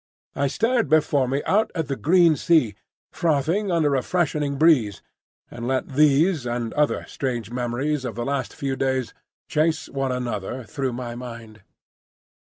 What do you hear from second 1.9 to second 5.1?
green sea, frothing under a freshening breeze,